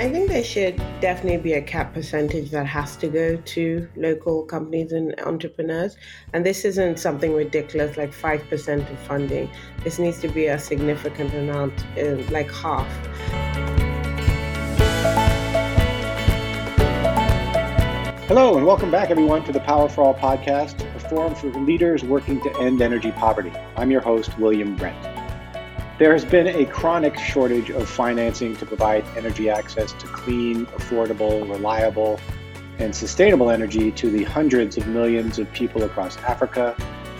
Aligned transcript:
I 0.00 0.08
think 0.08 0.30
there 0.30 0.42
should 0.42 0.78
definitely 1.02 1.36
be 1.36 1.52
a 1.52 1.60
cap 1.60 1.92
percentage 1.92 2.50
that 2.52 2.64
has 2.64 2.96
to 2.96 3.06
go 3.06 3.36
to 3.36 3.86
local 3.96 4.44
companies 4.44 4.92
and 4.92 5.14
entrepreneurs. 5.20 5.98
And 6.32 6.46
this 6.46 6.64
isn't 6.64 6.98
something 6.98 7.34
ridiculous 7.34 7.98
like 7.98 8.10
5% 8.10 8.90
of 8.90 8.98
funding. 9.00 9.50
This 9.84 9.98
needs 9.98 10.18
to 10.20 10.28
be 10.28 10.46
a 10.46 10.58
significant 10.58 11.34
amount, 11.34 11.84
uh, 11.98 12.16
like 12.32 12.50
half. 12.50 12.88
Hello, 18.26 18.56
and 18.56 18.64
welcome 18.64 18.90
back, 18.90 19.10
everyone, 19.10 19.44
to 19.44 19.52
the 19.52 19.60
Power 19.60 19.90
for 19.90 20.02
All 20.02 20.14
podcast, 20.14 20.80
a 20.96 21.08
forum 21.10 21.34
for 21.34 21.48
leaders 21.48 22.02
working 22.02 22.40
to 22.40 22.58
end 22.60 22.80
energy 22.80 23.12
poverty. 23.12 23.52
I'm 23.76 23.90
your 23.90 24.00
host, 24.00 24.38
William 24.38 24.76
Brent. 24.76 25.09
There 26.00 26.14
has 26.14 26.24
been 26.24 26.46
a 26.46 26.64
chronic 26.64 27.18
shortage 27.18 27.68
of 27.68 27.86
financing 27.86 28.56
to 28.56 28.64
provide 28.64 29.04
energy 29.18 29.50
access 29.50 29.92
to 29.92 30.06
clean, 30.06 30.64
affordable, 30.68 31.46
reliable, 31.46 32.18
and 32.78 32.96
sustainable 32.96 33.50
energy 33.50 33.92
to 33.92 34.10
the 34.10 34.24
hundreds 34.24 34.78
of 34.78 34.86
millions 34.86 35.38
of 35.38 35.52
people 35.52 35.82
across 35.82 36.16
Africa 36.20 36.74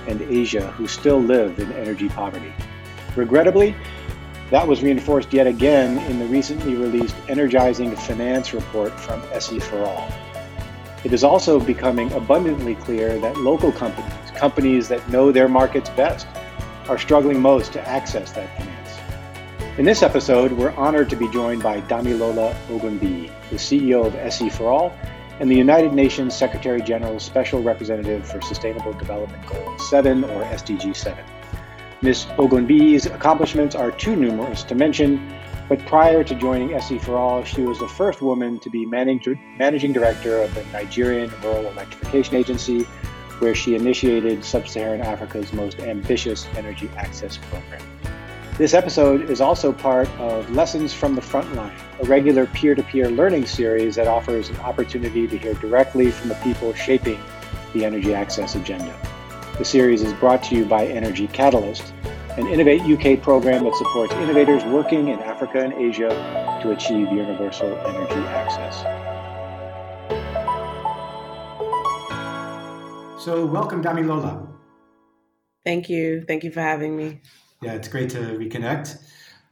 and 0.08 0.22
Asia 0.22 0.68
who 0.68 0.88
still 0.88 1.20
live 1.20 1.58
in 1.58 1.70
energy 1.72 2.08
poverty. 2.08 2.54
Regrettably, 3.16 3.76
that 4.50 4.66
was 4.66 4.82
reinforced 4.82 5.30
yet 5.34 5.46
again 5.46 5.98
in 6.10 6.18
the 6.18 6.24
recently 6.24 6.74
released 6.74 7.16
Energizing 7.28 7.94
Finance 7.94 8.54
report 8.54 8.98
from 8.98 9.22
SE 9.32 9.58
for 9.58 9.84
All. 9.84 10.10
It 11.04 11.12
is 11.12 11.22
also 11.22 11.60
becoming 11.60 12.10
abundantly 12.14 12.76
clear 12.76 13.18
that 13.18 13.36
local 13.36 13.72
companies, 13.72 14.30
companies 14.36 14.88
that 14.88 15.06
know 15.10 15.30
their 15.30 15.48
markets 15.48 15.90
best, 15.90 16.26
are 16.88 16.98
struggling 16.98 17.38
most 17.38 17.74
to 17.74 17.88
access 17.88 18.32
that. 18.32 18.69
In 19.80 19.86
this 19.86 20.02
episode, 20.02 20.52
we're 20.52 20.72
honored 20.72 21.08
to 21.08 21.16
be 21.16 21.26
joined 21.30 21.62
by 21.62 21.80
Damilola 21.80 22.54
Ogunbiyi, 22.66 23.30
the 23.48 23.56
CEO 23.56 24.04
of 24.04 24.14
SE 24.14 24.50
for 24.50 24.70
All 24.70 24.94
and 25.40 25.50
the 25.50 25.56
United 25.56 25.94
Nations 25.94 26.36
Secretary 26.36 26.82
General's 26.82 27.24
Special 27.24 27.62
Representative 27.62 28.28
for 28.28 28.42
Sustainable 28.42 28.92
Development 28.92 29.42
Goal 29.46 29.78
7 29.78 30.22
or 30.24 30.42
SDG 30.42 30.94
7. 30.94 31.24
Ms. 32.02 32.26
Ogunbiyi's 32.36 33.06
accomplishments 33.06 33.74
are 33.74 33.90
too 33.90 34.16
numerous 34.16 34.64
to 34.64 34.74
mention, 34.74 35.32
but 35.66 35.78
prior 35.86 36.22
to 36.24 36.34
joining 36.34 36.74
SE 36.74 36.98
for 36.98 37.16
All, 37.16 37.42
she 37.42 37.62
was 37.62 37.78
the 37.78 37.88
first 37.88 38.20
woman 38.20 38.58
to 38.58 38.68
be 38.68 38.84
managing, 38.84 39.40
managing 39.56 39.94
director 39.94 40.42
of 40.42 40.54
the 40.54 40.62
Nigerian 40.74 41.32
Rural 41.42 41.68
Electrification 41.68 42.36
Agency 42.36 42.82
where 43.38 43.54
she 43.54 43.76
initiated 43.76 44.44
Sub 44.44 44.68
Saharan 44.68 45.00
Africa's 45.00 45.54
most 45.54 45.80
ambitious 45.80 46.46
energy 46.54 46.90
access 46.98 47.38
program. 47.38 47.80
This 48.60 48.74
episode 48.74 49.30
is 49.30 49.40
also 49.40 49.72
part 49.72 50.06
of 50.18 50.50
Lessons 50.50 50.92
from 50.92 51.14
the 51.14 51.22
Frontline, 51.22 51.72
a 51.98 52.04
regular 52.04 52.44
peer 52.44 52.74
to 52.74 52.82
peer 52.82 53.08
learning 53.08 53.46
series 53.46 53.96
that 53.96 54.06
offers 54.06 54.50
an 54.50 54.56
opportunity 54.58 55.26
to 55.26 55.38
hear 55.38 55.54
directly 55.54 56.10
from 56.10 56.28
the 56.28 56.34
people 56.34 56.74
shaping 56.74 57.18
the 57.72 57.86
energy 57.86 58.12
access 58.12 58.56
agenda. 58.56 58.94
The 59.56 59.64
series 59.64 60.02
is 60.02 60.12
brought 60.12 60.42
to 60.42 60.56
you 60.56 60.66
by 60.66 60.86
Energy 60.86 61.26
Catalyst, 61.28 61.94
an 62.36 62.48
Innovate 62.48 62.82
UK 62.82 63.22
program 63.22 63.64
that 63.64 63.74
supports 63.76 64.12
innovators 64.16 64.62
working 64.64 65.08
in 65.08 65.20
Africa 65.20 65.60
and 65.60 65.72
Asia 65.72 66.10
to 66.62 66.72
achieve 66.72 67.10
universal 67.10 67.74
energy 67.86 68.20
access. 68.28 68.82
So, 73.24 73.46
welcome, 73.46 73.82
Damilola. 73.82 74.46
Thank 75.64 75.88
you. 75.88 76.24
Thank 76.28 76.44
you 76.44 76.50
for 76.50 76.60
having 76.60 76.94
me. 76.94 77.22
Yeah, 77.62 77.74
it's 77.74 77.88
great 77.88 78.08
to 78.10 78.18
reconnect. 78.18 79.02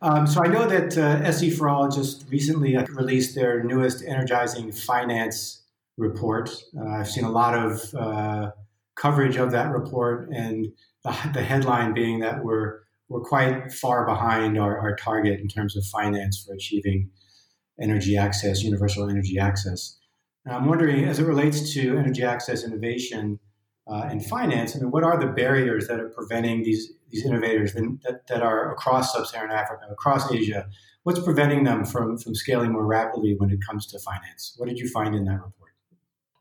Um, 0.01 0.27
so, 0.27 0.43
I 0.43 0.47
know 0.47 0.67
that 0.67 0.97
uh, 0.97 1.23
SE 1.25 1.51
for 1.51 1.69
All 1.69 1.89
just 1.89 2.25
recently 2.31 2.77
released 2.77 3.35
their 3.35 3.63
newest 3.63 4.03
Energizing 4.05 4.73
Finance 4.73 5.63
report. 5.99 6.51
Uh, 6.79 6.89
I've 6.89 7.11
seen 7.11 7.25
a 7.25 7.31
lot 7.31 7.55
of 7.55 7.95
uh, 7.95 8.51
coverage 8.95 9.37
of 9.37 9.51
that 9.51 9.73
report, 9.73 10.31
and 10.31 10.69
the, 11.05 11.31
the, 11.35 11.43
headline 11.43 11.93
being 11.93 12.21
that 12.21 12.45
we're 12.45 12.81
we're 13.09 13.21
quite 13.21 13.73
far 13.73 14.07
behind 14.07 14.59
our, 14.59 14.79
our 14.79 14.95
target 14.97 15.41
in 15.41 15.49
terms 15.49 15.77
of 15.77 15.85
finance 15.85 16.45
for 16.45 16.55
achieving 16.55 17.11
energy 17.81 18.17
access, 18.17 18.63
universal 18.63 19.09
energy 19.09 19.39
access. 19.39 19.99
And 20.45 20.55
I'm 20.55 20.67
wondering, 20.67 21.05
as 21.05 21.19
it 21.19 21.25
relates 21.25 21.73
to 21.75 21.99
energy 21.99 22.23
access 22.23 22.65
innovation, 22.65 23.39
uh, 23.89 24.09
and 24.11 24.25
finance, 24.25 24.77
I 24.77 24.81
mean, 24.81 24.91
what 24.91 25.03
are 25.03 25.19
the 25.19 25.29
barriers 25.29 25.89
that 25.89 25.99
are 25.99 26.09
preventing 26.09 26.63
these 26.63 26.93
these 27.11 27.25
innovators 27.25 27.73
that, 27.73 28.27
that 28.29 28.43
are 28.43 28.71
across 28.71 29.15
sub-Saharan 29.15 29.51
Africa, 29.51 29.87
across 29.91 30.31
Asia? 30.31 30.69
What's 31.05 31.21
preventing 31.21 31.65
them 31.65 31.85
from 31.85 32.19
from 32.19 32.35
scaling 32.35 32.73
more 32.73 32.85
rapidly 32.85 33.35
when 33.39 33.51
it 33.51 33.61
comes 33.67 33.87
to 33.89 33.99
finance? 33.99 34.55
What 34.59 34.69
did 34.69 34.79
you 34.79 34.89
find 34.89 35.15
in 35.15 35.25
that 35.25 35.41
report? 35.43 35.68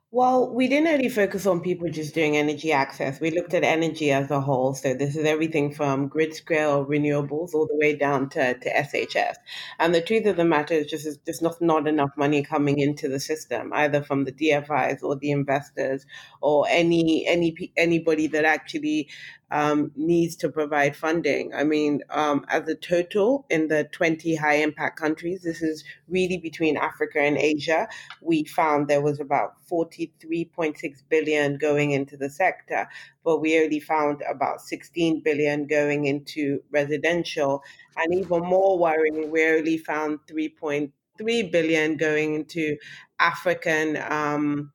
Well, 0.10 0.54
we 0.54 0.70
didn't 0.70 0.90
really 0.94 1.10
focus 1.10 1.46
on 1.46 1.60
people 1.60 1.90
just 1.90 2.16
doing 2.16 2.38
energy 2.38 2.72
access. 2.72 3.20
We 3.20 3.30
looked 3.30 3.54
at 3.54 3.66
energy 3.66 4.10
as 4.14 4.32
a 4.32 4.40
whole. 4.40 4.74
So 4.74 4.94
this 4.94 5.18
is 5.18 5.26
everything 5.26 5.74
from 5.74 6.08
grid 6.08 6.34
scale 6.34 6.86
renewables 6.86 7.54
all 7.54 7.68
the 7.68 7.76
way 7.76 7.94
down 7.94 8.30
to, 8.30 8.54
to 8.58 8.70
SHS. 8.74 9.36
And 9.80 9.94
the 9.94 10.02
truth 10.02 10.26
of 10.26 10.38
the 10.38 10.46
matter 10.46 10.76
is 10.76 10.88
just 10.88 11.04
there's 11.04 11.20
just 11.26 11.42
not, 11.42 11.62
not 11.62 11.88
enough 11.90 12.12
money 12.16 12.42
coming 12.42 12.80
into 12.80 13.10
the 13.10 13.20
system, 13.20 13.74
either 13.74 14.02
from 14.02 14.24
the 14.24 14.32
DFIs 14.32 15.04
or 15.04 15.18
the 15.18 15.32
investors 15.32 16.06
or 16.42 16.66
any 16.70 17.28
any 17.28 17.74
anybody 17.76 18.28
that 18.28 18.46
actually 18.46 19.10
um, 19.52 19.92
needs 19.96 20.36
to 20.38 20.50
provide 20.50 20.96
funding. 20.96 21.54
I 21.54 21.64
mean, 21.64 22.02
um, 22.10 22.46
as 22.50 22.68
a 22.68 22.76
total 22.76 23.46
in 23.50 23.68
the 23.70 23.86
20 23.92 24.36
high 24.36 24.56
impact 24.56 25.00
countries, 25.00 25.42
this 25.44 25.62
is 25.62 25.84
really 26.10 26.38
between 26.38 26.76
Africa 26.76 27.20
and 27.20 27.38
Asia. 27.38 27.88
We 28.22 28.44
found 28.44 28.88
there 28.88 29.02
was 29.02 29.20
about 29.20 29.54
43.6 29.72 31.04
billion 31.10 31.58
going 31.58 31.92
into 31.92 32.18
the 32.18 32.30
sector, 32.30 32.88
but 33.24 33.40
we 33.40 33.62
only 33.64 33.80
found 33.80 34.22
about 34.30 34.62
16 34.62 35.22
billion 35.24 35.66
going 35.68 36.06
into 36.06 36.60
residential. 36.72 37.64
And 37.96 38.14
even 38.14 38.42
more 38.42 38.78
worrying, 38.78 39.32
we 39.32 39.48
only 39.48 39.78
found 39.78 40.20
3.3 40.30 41.52
billion 41.52 41.96
going 41.96 42.36
into 42.36 42.78
African 43.20 43.98
um, 44.10 44.72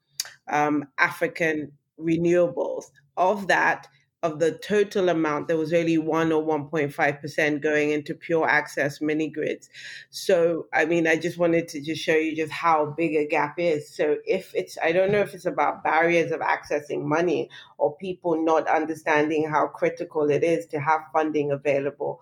um, 0.49 0.87
African 0.99 1.73
renewables. 2.01 2.85
Of 3.19 3.49
that, 3.49 3.89
of 4.23 4.39
the 4.39 4.53
total 4.53 5.09
amount, 5.09 5.49
there 5.49 5.57
was 5.57 5.73
only 5.73 5.99
1 5.99 6.31
or 6.31 6.43
1.5% 6.43 7.61
going 7.61 7.91
into 7.91 8.15
pure 8.15 8.49
access 8.49 9.01
mini 9.01 9.29
grids. 9.29 9.69
So, 10.11 10.67
I 10.73 10.85
mean, 10.85 11.09
I 11.09 11.17
just 11.17 11.39
wanted 11.39 11.67
to 11.69 11.81
just 11.81 12.01
show 12.01 12.15
you 12.15 12.37
just 12.37 12.53
how 12.53 12.87
big 12.87 13.17
a 13.17 13.27
gap 13.27 13.59
is. 13.59 13.93
So, 13.93 14.19
if 14.25 14.55
it's, 14.55 14.79
I 14.83 14.93
don't 14.93 15.11
know 15.11 15.21
if 15.21 15.35
it's 15.35 15.47
about 15.47 15.83
barriers 15.83 16.31
of 16.31 16.41
accessing 16.41 17.03
money 17.03 17.51
or 17.79 17.97
people 17.97 18.43
not 18.43 18.69
understanding 18.69 19.49
how 19.49 19.67
critical 19.67 20.31
it 20.31 20.45
is 20.45 20.67
to 20.67 20.79
have 20.79 21.01
funding 21.13 21.51
available 21.51 22.21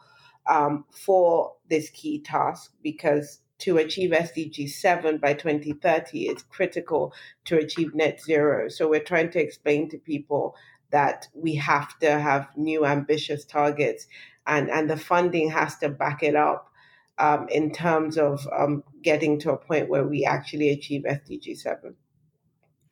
um, 0.49 0.87
for 0.91 1.53
this 1.69 1.91
key 1.91 2.21
task 2.21 2.73
because 2.83 3.41
to 3.59 3.77
achieve 3.77 4.11
SDG 4.11 4.71
7 4.71 5.19
by 5.19 5.35
2030 5.35 6.29
is 6.29 6.43
critical 6.45 7.13
to 7.45 7.59
achieve 7.59 7.95
net 7.95 8.21
zero. 8.21 8.69
So 8.69 8.89
we're 8.89 9.01
trying 9.01 9.31
to 9.33 9.39
explain 9.39 9.91
to 9.91 9.99
people 9.99 10.57
that 10.91 11.29
we 11.35 11.55
have 11.55 11.99
to 12.01 12.19
have 12.19 12.49
new 12.57 12.85
ambitious 12.85 13.45
targets 13.45 14.07
and, 14.47 14.71
and 14.71 14.91
the 14.91 14.97
funding 14.97 15.51
has 15.51 15.77
to 15.79 15.89
back 15.89 16.23
it 16.23 16.35
up 16.35 16.71
um, 17.19 17.49
in 17.49 17.71
terms 17.73 18.17
of 18.17 18.47
um, 18.57 18.83
getting 19.03 19.39
to 19.41 19.53
a 19.53 19.57
point 19.57 19.89
where 19.89 20.07
we 20.07 20.25
actually 20.25 20.71
achieve 20.71 21.03
SDG 21.03 21.57
7. 21.57 21.95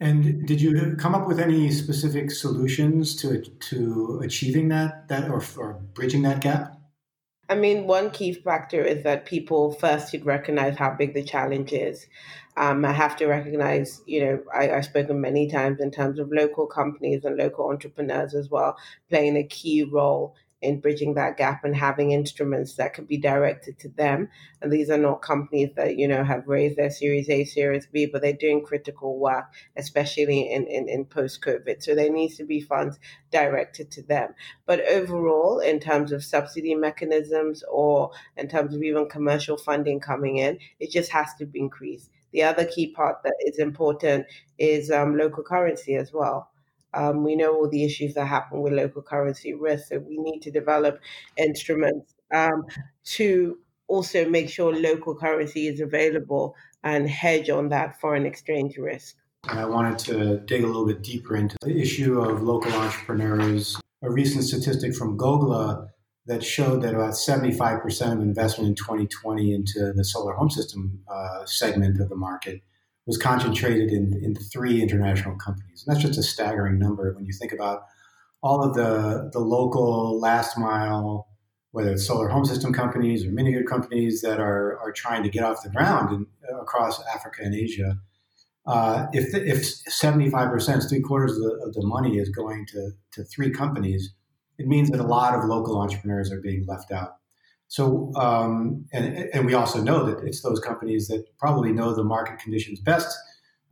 And 0.00 0.47
did 0.47 0.60
you 0.60 0.94
come 0.97 1.14
up 1.14 1.26
with 1.26 1.41
any 1.41 1.72
specific 1.72 2.31
solutions 2.31 3.16
to 3.16 3.42
to 3.42 4.20
achieving 4.22 4.69
that 4.69 5.09
that 5.09 5.28
or, 5.28 5.42
or 5.56 5.72
bridging 5.94 6.22
that 6.22 6.41
gap? 6.41 6.78
I 7.48 7.54
mean, 7.54 7.86
one 7.86 8.10
key 8.10 8.34
factor 8.34 8.84
is 8.84 9.04
that 9.04 9.25
people 9.25 9.72
first 9.72 10.10
should 10.10 10.27
recognize 10.27 10.77
how 10.77 10.91
big 10.91 11.15
the 11.15 11.22
challenge 11.22 11.72
is. 11.72 12.06
Um, 12.59 12.84
I 12.84 12.92
have 12.92 13.16
to 13.16 13.27
recognize, 13.27 14.03
you 14.04 14.24
know, 14.24 14.42
I, 14.54 14.71
I've 14.71 14.84
spoken 14.84 15.21
many 15.21 15.50
times 15.50 15.80
in 15.80 15.91
terms 15.91 16.18
of 16.18 16.30
local 16.30 16.66
companies 16.66 17.24
and 17.24 17.36
local 17.36 17.71
entrepreneurs 17.71 18.34
as 18.34 18.50
well, 18.50 18.77
playing 19.09 19.36
a 19.36 19.45
key 19.45 19.83
role 19.83 20.34
in 20.60 20.81
bridging 20.81 21.15
that 21.15 21.37
gap 21.37 21.65
and 21.65 21.77
having 21.77 22.10
instruments 22.10 22.75
that 22.75 22.93
could 22.93 23.07
be 23.07 23.16
directed 23.16 23.78
to 23.78 23.89
them. 23.91 24.28
And 24.60 24.72
these 24.72 24.91
are 24.91 24.99
not 24.99 25.22
companies 25.22 25.71
that, 25.77 25.97
you 25.97 26.09
know, 26.09 26.25
have 26.25 26.49
raised 26.49 26.77
their 26.77 26.91
Series 26.91 27.31
A, 27.31 27.45
Series 27.45 27.87
B, 27.87 28.07
but 28.07 28.22
they're 28.22 28.33
doing 28.33 28.65
critical 28.65 29.19
work, 29.19 29.47
especially 29.77 30.51
in, 30.51 30.66
in, 30.66 30.89
in 30.89 31.05
post 31.05 31.43
COVID. 31.43 31.83
So 31.83 31.95
there 31.95 32.13
needs 32.13 32.37
to 32.39 32.45
be 32.45 32.60
funds 32.60 32.99
directed 33.31 33.91
to 33.93 34.03
them. 34.03 34.34
But 34.66 34.81
overall, 34.89 35.60
in 35.60 35.78
terms 35.78 36.10
of 36.13 36.25
subsidy 36.25 36.75
mechanisms 36.75 37.63
or 37.71 38.11
in 38.37 38.49
terms 38.49 38.75
of 38.75 38.83
even 38.83 39.09
commercial 39.09 39.57
funding 39.57 40.01
coming 40.01 40.39
in, 40.39 40.59
it 40.81 40.91
just 40.91 41.13
has 41.13 41.34
to 41.39 41.47
be 41.47 41.61
increased. 41.61 42.11
The 42.33 42.43
other 42.43 42.65
key 42.65 42.89
part 42.89 43.22
that 43.22 43.37
is 43.41 43.59
important 43.59 44.27
is 44.59 44.91
um, 44.91 45.16
local 45.16 45.43
currency 45.43 45.95
as 45.95 46.13
well. 46.13 46.51
Um, 46.95 47.25
we 47.25 47.37
know 47.37 47.55
all 47.55 47.69
the 47.69 47.85
issues 47.85 48.15
that 48.15 48.27
happen 48.27 48.61
with 48.61 48.73
local 48.73 49.03
currency 49.03 49.55
risk, 49.55 49.89
so 49.89 49.99
we 49.99 50.19
need 50.19 50.41
to 50.43 50.51
develop 50.51 51.01
instruments 51.37 52.15
um, 52.35 52.65
to 53.05 53.59
also 53.89 54.29
make 54.29 54.49
sure 54.49 54.75
local 54.75 55.15
currency 55.15 55.67
is 55.67 55.81
available 55.81 56.55
and 56.85 57.09
hedge 57.09 57.51
on 57.51 57.71
that 57.71 58.01
foreign 58.01 58.27
exchange 58.27 58.77
risk. 58.77 59.17
I 59.45 59.65
wanted 59.65 59.99
to 60.01 60.39
dig 60.41 60.63
a 60.63 60.67
little 60.67 60.87
bit 60.87 61.03
deeper 61.03 61.37
into 61.37 61.57
the 61.63 61.81
issue 61.81 62.21
of 62.21 62.43
local 62.43 62.73
entrepreneurs. 62.73 63.81
A 64.03 64.11
recent 64.11 64.45
statistic 64.45 64.95
from 64.95 65.17
Gogla 65.19 65.89
that 66.27 66.45
showed 66.45 66.83
that 66.83 66.95
about 66.95 67.15
75% 67.15 68.13
of 68.13 68.21
investment 68.21 68.69
in 68.69 68.75
2020 68.75 69.55
into 69.55 69.93
the 69.95 70.05
solar 70.05 70.35
home 70.35 70.51
system 70.51 71.01
uh, 71.11 71.45
segment 71.47 72.01
of 72.01 72.11
the 72.11 72.17
market 72.17 72.61
was 73.09 73.16
concentrated 73.16 73.91
in, 73.91 74.13
in 74.22 74.34
three 74.34 74.83
international 74.83 75.34
companies. 75.37 75.83
And 75.84 75.97
that's 75.97 76.05
just 76.05 76.19
a 76.19 76.22
staggering 76.22 76.78
number 76.78 77.10
when 77.15 77.25
you 77.25 77.33
think 77.33 77.53
about 77.53 77.84
all 78.43 78.63
of 78.63 78.75
the, 78.75 79.31
the 79.33 79.39
local 79.39 80.21
last 80.21 80.59
mile, 80.59 81.27
whether 81.71 81.93
it's 81.93 82.07
solar 82.07 82.28
home 82.28 82.45
system 82.45 82.71
companies 82.71 83.25
or 83.25 83.31
mini 83.31 83.51
grid 83.51 83.66
companies 83.66 84.21
that 84.21 84.39
are, 84.39 84.78
are 84.81 84.93
trying 84.93 85.22
to 85.22 85.31
get 85.31 85.43
off 85.43 85.63
the 85.63 85.71
ground 85.71 86.15
in, 86.15 86.27
across 86.60 87.03
Africa 87.07 87.41
and 87.43 87.55
Asia. 87.55 87.97
Uh, 88.66 89.07
if, 89.15 89.34
if 89.34 89.63
75%, 89.91 90.87
three 90.87 91.01
quarters 91.01 91.33
of 91.33 91.43
the, 91.45 91.66
of 91.66 91.72
the 91.72 91.87
money 91.87 92.19
is 92.19 92.28
going 92.28 92.66
to, 92.66 92.91
to 93.13 93.25
three 93.25 93.51
companies, 93.51 94.13
it 94.59 94.66
means 94.66 94.91
that 94.91 95.01
a 95.01 95.04
lot 95.04 95.34
of 95.34 95.47
local 95.47 95.81
entrepreneurs 95.81 96.31
are 96.31 96.43
being 96.43 96.66
left 96.66 96.93
out. 96.93 97.16
So, 97.68 98.12
um, 98.16 98.86
and, 98.92 99.28
and 99.32 99.47
we 99.47 99.54
also 99.54 99.82
know 99.82 100.04
that 100.06 100.24
it's 100.26 100.41
those 100.41 100.59
companies 100.59 101.06
that 101.09 101.24
probably 101.38 101.70
know 101.70 101.94
the 101.94 102.03
market 102.03 102.38
conditions 102.38 102.80
best. 102.80 103.16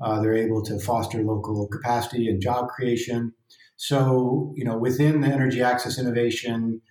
Uh, 0.01 0.21
they're 0.21 0.37
able 0.37 0.63
to 0.63 0.79
foster 0.79 1.23
local 1.23 1.67
capacity 1.69 2.29
and 2.29 2.41
job 2.41 2.69
creation. 2.69 3.33
So, 3.77 4.53
you 4.55 4.65
know, 4.65 4.77
within 4.77 5.23
the 5.23 5.29
energy 5.29 5.63
access 5.63 5.99
innovation 5.99 6.83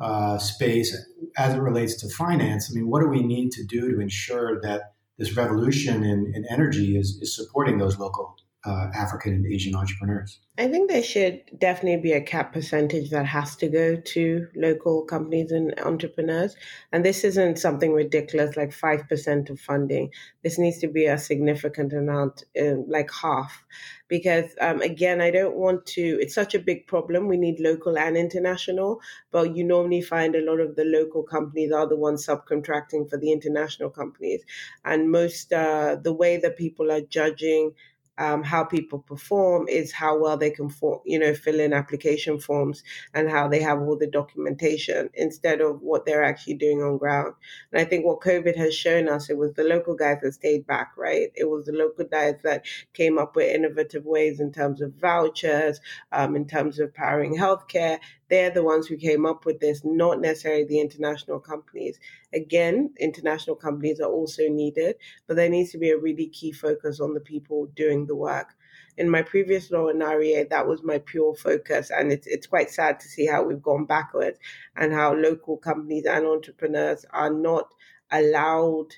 uh, 0.00 0.38
space, 0.38 0.96
as 1.36 1.54
it 1.54 1.60
relates 1.60 1.94
to 2.00 2.08
finance, 2.08 2.70
I 2.70 2.74
mean, 2.74 2.88
what 2.88 3.02
do 3.02 3.08
we 3.08 3.22
need 3.22 3.52
to 3.52 3.64
do 3.64 3.92
to 3.92 4.00
ensure 4.00 4.60
that 4.62 4.94
this 5.18 5.36
revolution 5.36 6.04
in, 6.04 6.32
in 6.34 6.44
energy 6.50 6.96
is, 6.96 7.18
is 7.20 7.36
supporting 7.36 7.78
those 7.78 7.98
local 7.98 8.34
uh, 8.66 8.90
African 8.94 9.32
and 9.34 9.46
Asian 9.46 9.74
entrepreneurs? 9.74 10.40
I 10.58 10.68
think 10.68 10.90
there 10.90 11.02
should 11.02 11.42
definitely 11.58 12.00
be 12.00 12.12
a 12.12 12.20
cap 12.20 12.52
percentage 12.52 13.10
that 13.10 13.26
has 13.26 13.56
to 13.56 13.68
go 13.68 13.96
to 13.96 14.48
local 14.56 15.04
companies 15.04 15.52
and 15.52 15.78
entrepreneurs. 15.80 16.56
And 16.92 17.04
this 17.04 17.24
isn't 17.24 17.58
something 17.58 17.92
ridiculous 17.92 18.56
like 18.56 18.70
5% 18.70 19.50
of 19.50 19.60
funding. 19.60 20.10
This 20.42 20.58
needs 20.58 20.78
to 20.78 20.88
be 20.88 21.06
a 21.06 21.18
significant 21.18 21.92
amount, 21.92 22.44
uh, 22.60 22.76
like 22.88 23.10
half. 23.12 23.64
Because 24.08 24.50
um, 24.60 24.80
again, 24.80 25.20
I 25.20 25.30
don't 25.30 25.56
want 25.56 25.84
to, 25.86 26.18
it's 26.20 26.34
such 26.34 26.54
a 26.54 26.60
big 26.60 26.86
problem. 26.86 27.28
We 27.28 27.36
need 27.36 27.60
local 27.60 27.98
and 27.98 28.16
international, 28.16 29.00
but 29.30 29.54
you 29.54 29.64
normally 29.64 30.00
find 30.00 30.34
a 30.34 30.44
lot 30.44 30.60
of 30.60 30.76
the 30.76 30.84
local 30.84 31.22
companies 31.22 31.72
are 31.72 31.88
the 31.88 31.96
ones 31.96 32.26
subcontracting 32.26 33.10
for 33.10 33.18
the 33.18 33.30
international 33.30 33.90
companies. 33.90 34.42
And 34.84 35.10
most, 35.10 35.52
uh, 35.52 35.96
the 36.02 36.14
way 36.14 36.38
that 36.38 36.56
people 36.56 36.90
are 36.90 37.00
judging 37.02 37.72
um, 38.18 38.42
how 38.42 38.64
people 38.64 38.98
perform 38.98 39.68
is 39.68 39.92
how 39.92 40.18
well 40.18 40.36
they 40.36 40.50
can, 40.50 40.70
you 41.04 41.18
know, 41.18 41.34
fill 41.34 41.60
in 41.60 41.72
application 41.72 42.38
forms 42.38 42.82
and 43.14 43.30
how 43.30 43.48
they 43.48 43.60
have 43.60 43.80
all 43.80 43.96
the 43.96 44.06
documentation 44.06 45.10
instead 45.14 45.60
of 45.60 45.82
what 45.82 46.06
they're 46.06 46.24
actually 46.24 46.54
doing 46.54 46.82
on 46.82 46.98
ground. 46.98 47.34
And 47.72 47.80
I 47.80 47.84
think 47.84 48.04
what 48.04 48.20
COVID 48.20 48.56
has 48.56 48.74
shown 48.74 49.08
us, 49.08 49.30
it 49.30 49.36
was 49.36 49.52
the 49.54 49.64
local 49.64 49.94
guys 49.94 50.18
that 50.22 50.32
stayed 50.32 50.66
back, 50.66 50.92
right? 50.96 51.28
It 51.34 51.48
was 51.48 51.66
the 51.66 51.72
local 51.72 52.04
guys 52.04 52.36
that 52.42 52.64
came 52.94 53.18
up 53.18 53.36
with 53.36 53.54
innovative 53.54 54.04
ways 54.04 54.40
in 54.40 54.52
terms 54.52 54.80
of 54.80 54.94
vouchers, 54.94 55.80
um, 56.12 56.36
in 56.36 56.46
terms 56.46 56.78
of 56.78 56.94
powering 56.94 57.36
healthcare, 57.36 57.98
they're 58.28 58.50
the 58.50 58.64
ones 58.64 58.86
who 58.86 58.96
came 58.96 59.24
up 59.24 59.44
with 59.44 59.60
this, 59.60 59.82
not 59.84 60.20
necessarily 60.20 60.64
the 60.64 60.80
international 60.80 61.38
companies. 61.38 61.98
Again, 62.32 62.92
international 62.98 63.56
companies 63.56 64.00
are 64.00 64.10
also 64.10 64.48
needed, 64.48 64.96
but 65.26 65.36
there 65.36 65.48
needs 65.48 65.70
to 65.72 65.78
be 65.78 65.90
a 65.90 65.98
really 65.98 66.26
key 66.28 66.52
focus 66.52 67.00
on 67.00 67.14
the 67.14 67.20
people 67.20 67.66
doing 67.76 68.06
the 68.06 68.16
work. 68.16 68.54
In 68.98 69.10
my 69.10 69.22
previous 69.22 69.70
law 69.70 69.88
in 69.88 69.98
REA, 69.98 70.44
that 70.44 70.66
was 70.66 70.82
my 70.82 70.98
pure 70.98 71.34
focus. 71.34 71.90
And 71.90 72.10
it's, 72.10 72.26
it's 72.26 72.46
quite 72.46 72.70
sad 72.70 72.98
to 73.00 73.08
see 73.08 73.26
how 73.26 73.44
we've 73.44 73.62
gone 73.62 73.84
backwards 73.84 74.38
and 74.76 74.92
how 74.92 75.14
local 75.14 75.58
companies 75.58 76.06
and 76.06 76.26
entrepreneurs 76.26 77.04
are 77.10 77.32
not 77.32 77.68
allowed 78.10 78.88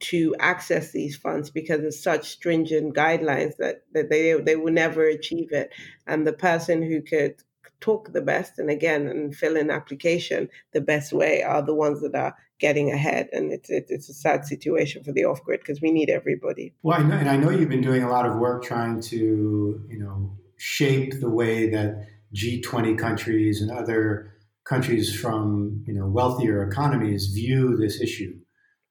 to 0.00 0.34
access 0.40 0.90
these 0.90 1.16
funds 1.16 1.50
because 1.50 1.84
of 1.84 1.94
such 1.94 2.28
stringent 2.28 2.94
guidelines 2.94 3.56
that, 3.58 3.84
that 3.92 4.10
they 4.10 4.32
they 4.34 4.56
will 4.56 4.72
never 4.72 5.04
achieve 5.04 5.52
it. 5.52 5.70
And 6.06 6.26
the 6.26 6.32
person 6.32 6.82
who 6.82 7.02
could 7.02 7.36
talk 7.82 8.12
the 8.12 8.22
best 8.22 8.58
and 8.58 8.70
again 8.70 9.06
and 9.06 9.36
fill 9.36 9.56
in 9.56 9.70
application 9.70 10.48
the 10.72 10.80
best 10.80 11.12
way 11.12 11.42
are 11.42 11.60
the 11.60 11.74
ones 11.74 12.00
that 12.00 12.14
are 12.14 12.34
getting 12.58 12.90
ahead 12.92 13.28
and 13.32 13.52
it's 13.52 13.68
it's 13.68 14.08
a 14.08 14.14
sad 14.14 14.46
situation 14.46 15.02
for 15.02 15.12
the 15.12 15.24
off 15.24 15.42
grid 15.42 15.60
because 15.60 15.82
we 15.82 15.90
need 15.90 16.08
everybody. 16.08 16.72
Well 16.82 16.98
I 16.98 17.02
know, 17.02 17.16
and 17.16 17.28
i 17.28 17.36
know 17.36 17.50
you've 17.50 17.68
been 17.68 17.82
doing 17.82 18.04
a 18.04 18.10
lot 18.10 18.24
of 18.24 18.38
work 18.38 18.64
trying 18.64 19.00
to 19.12 19.84
you 19.88 19.98
know 19.98 20.38
shape 20.56 21.20
the 21.20 21.28
way 21.28 21.68
that 21.70 22.06
g20 22.34 22.96
countries 22.96 23.60
and 23.60 23.70
other 23.70 24.32
countries 24.64 25.14
from 25.14 25.82
you 25.86 25.92
know 25.92 26.06
wealthier 26.06 26.62
economies 26.62 27.26
view 27.26 27.76
this 27.76 28.00
issue. 28.00 28.38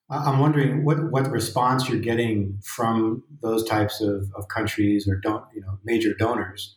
I'm 0.09 0.39
wondering 0.39 0.83
what 0.83 1.09
what 1.09 1.31
response 1.31 1.87
you're 1.87 1.99
getting 2.11 2.59
from 2.61 3.23
those 3.41 3.63
types 3.63 4.01
of, 4.01 4.29
of 4.35 4.49
countries 4.49 5.07
or 5.07 5.15
don't 5.15 5.45
you 5.55 5.61
know 5.61 5.79
major 5.85 6.13
donors 6.13 6.75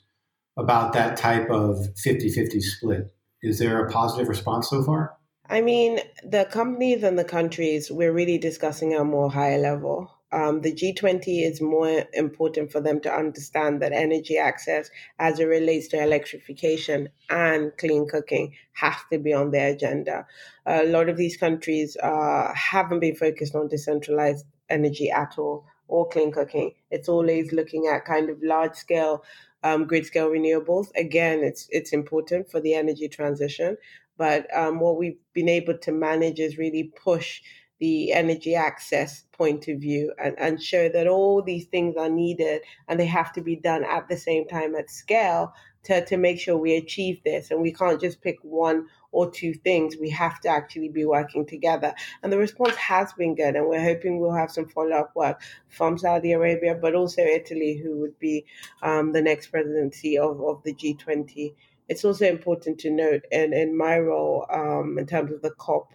about 0.56 0.92
that 0.92 1.16
type 1.16 1.50
of 1.50 1.78
50 1.98 2.30
50 2.30 2.60
split. 2.60 3.14
Is 3.42 3.58
there 3.58 3.84
a 3.84 3.90
positive 3.90 4.28
response 4.28 4.70
so 4.70 4.82
far? 4.82 5.16
I 5.48 5.60
mean, 5.60 6.00
the 6.24 6.46
companies 6.46 7.02
and 7.02 7.18
the 7.18 7.24
countries, 7.24 7.90
we're 7.90 8.12
really 8.12 8.38
discussing 8.38 8.94
at 8.94 9.02
a 9.02 9.04
more 9.04 9.30
higher 9.30 9.58
level. 9.58 10.10
Um, 10.32 10.62
the 10.62 10.72
G20 10.72 11.46
is 11.46 11.60
more 11.60 12.04
important 12.14 12.72
for 12.72 12.80
them 12.80 13.00
to 13.02 13.12
understand 13.12 13.82
that 13.82 13.92
energy 13.92 14.38
access, 14.38 14.90
as 15.18 15.38
it 15.38 15.44
relates 15.44 15.88
to 15.88 16.02
electrification 16.02 17.10
and 17.28 17.72
clean 17.78 18.08
cooking, 18.08 18.54
has 18.72 18.96
to 19.12 19.18
be 19.18 19.32
on 19.32 19.50
their 19.50 19.74
agenda. 19.74 20.26
A 20.66 20.84
lot 20.86 21.08
of 21.08 21.16
these 21.16 21.36
countries 21.36 21.96
uh, 22.02 22.52
haven't 22.54 23.00
been 23.00 23.14
focused 23.14 23.54
on 23.54 23.68
decentralized 23.68 24.46
energy 24.70 25.10
at 25.10 25.34
all 25.38 25.66
or 25.86 26.08
clean 26.08 26.32
cooking. 26.32 26.72
It's 26.90 27.08
always 27.08 27.52
looking 27.52 27.86
at 27.86 28.04
kind 28.04 28.30
of 28.30 28.42
large 28.42 28.74
scale 28.74 29.22
um, 29.64 29.86
grid 29.86 30.06
scale 30.06 30.28
renewables. 30.28 30.88
Again, 30.94 31.42
it's 31.42 31.66
it's 31.70 31.92
important 31.92 32.48
for 32.48 32.60
the 32.60 32.74
energy 32.74 33.08
transition, 33.08 33.76
but 34.16 34.46
um, 34.56 34.78
what 34.78 34.98
we've 34.98 35.18
been 35.32 35.48
able 35.48 35.76
to 35.78 35.90
manage 35.90 36.38
is 36.38 36.58
really 36.58 36.92
push 37.02 37.40
the 37.80 38.12
energy 38.12 38.54
access 38.54 39.24
point 39.32 39.66
of 39.66 39.80
view 39.80 40.12
and, 40.22 40.36
and 40.38 40.62
show 40.62 40.88
that 40.88 41.08
all 41.08 41.42
these 41.42 41.66
things 41.66 41.96
are 41.96 42.08
needed 42.08 42.62
and 42.86 43.00
they 43.00 43.06
have 43.06 43.32
to 43.32 43.40
be 43.40 43.56
done 43.56 43.84
at 43.84 44.08
the 44.08 44.16
same 44.16 44.46
time 44.46 44.76
at 44.76 44.88
scale 44.88 45.52
to, 45.84 46.04
to 46.04 46.16
make 46.16 46.38
sure 46.38 46.56
we 46.56 46.76
achieve 46.76 47.20
this. 47.24 47.50
And 47.50 47.60
we 47.60 47.72
can't 47.72 48.00
just 48.00 48.20
pick 48.20 48.38
one 48.42 48.88
or 49.12 49.30
two 49.30 49.54
things. 49.54 49.96
We 50.00 50.10
have 50.10 50.40
to 50.40 50.48
actually 50.48 50.88
be 50.88 51.04
working 51.04 51.46
together. 51.46 51.94
And 52.22 52.32
the 52.32 52.38
response 52.38 52.74
has 52.76 53.12
been 53.12 53.34
good. 53.34 53.56
And 53.56 53.68
we're 53.68 53.82
hoping 53.82 54.18
we'll 54.18 54.32
have 54.32 54.50
some 54.50 54.66
follow 54.68 54.96
up 54.96 55.14
work 55.14 55.40
from 55.68 55.98
Saudi 55.98 56.32
Arabia, 56.32 56.74
but 56.74 56.94
also 56.94 57.22
Italy, 57.22 57.80
who 57.82 57.98
would 57.98 58.18
be 58.18 58.44
um, 58.82 59.12
the 59.12 59.22
next 59.22 59.48
presidency 59.48 60.18
of, 60.18 60.40
of 60.40 60.62
the 60.64 60.74
G20. 60.74 61.54
It's 61.88 62.04
also 62.04 62.26
important 62.26 62.78
to 62.80 62.90
note, 62.90 63.26
and 63.30 63.52
in 63.52 63.76
my 63.76 63.98
role 63.98 64.46
um, 64.50 64.98
in 64.98 65.06
terms 65.06 65.32
of 65.32 65.42
the 65.42 65.50
COP 65.50 65.92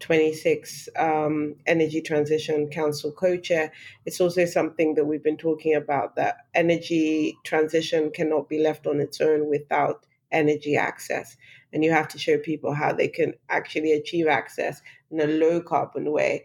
26 0.00 0.88
um, 0.96 1.56
Energy 1.66 2.00
Transition 2.00 2.68
Council 2.68 3.12
co 3.12 3.36
chair, 3.36 3.72
it's 4.04 4.20
also 4.20 4.44
something 4.44 4.94
that 4.94 5.04
we've 5.04 5.22
been 5.22 5.36
talking 5.36 5.74
about 5.74 6.16
that 6.16 6.46
energy 6.54 7.36
transition 7.44 8.10
cannot 8.10 8.48
be 8.48 8.58
left 8.58 8.86
on 8.86 9.00
its 9.00 9.20
own 9.20 9.48
without 9.48 10.04
energy 10.32 10.76
access. 10.76 11.36
And 11.72 11.84
you 11.84 11.90
have 11.92 12.08
to 12.08 12.18
show 12.18 12.38
people 12.38 12.74
how 12.74 12.92
they 12.92 13.08
can 13.08 13.34
actually 13.48 13.92
achieve 13.92 14.26
access 14.26 14.82
in 15.10 15.20
a 15.20 15.26
low 15.26 15.60
carbon 15.60 16.10
way 16.10 16.44